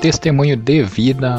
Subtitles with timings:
[0.00, 1.36] testemunho de vida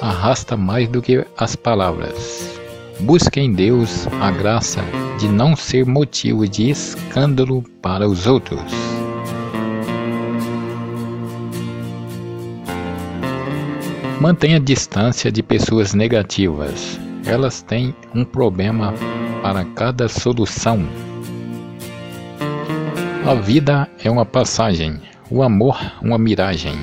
[0.00, 2.60] arrasta mais do que as palavras.
[3.00, 4.80] Busque em Deus a graça
[5.18, 8.62] de não ser motivo de escândalo para os outros.
[14.20, 16.98] Mantenha distância de pessoas negativas.
[17.26, 18.94] Elas têm um problema
[19.42, 20.86] para cada solução.
[23.26, 25.00] A vida é uma passagem,
[25.34, 26.74] o amor uma miragem,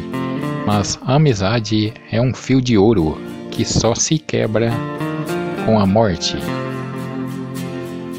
[0.67, 3.17] mas a amizade é um fio de ouro
[3.49, 4.73] que só se quebra
[5.65, 6.35] com a morte.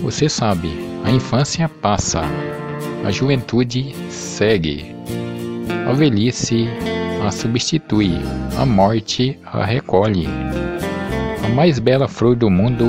[0.00, 0.70] Você sabe,
[1.04, 2.22] a infância passa,
[3.04, 4.96] a juventude segue,
[5.86, 6.66] a velhice
[7.26, 8.12] a substitui,
[8.56, 10.26] a morte a recolhe.
[11.44, 12.86] A mais bela flor do mundo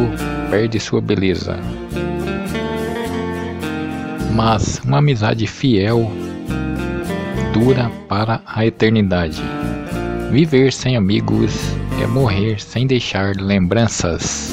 [0.49, 1.59] perde sua beleza.
[4.34, 6.09] Mas uma amizade fiel
[7.54, 9.40] dura para a eternidade.
[10.32, 11.54] Viver sem amigos
[12.01, 14.51] é morrer sem deixar lembranças.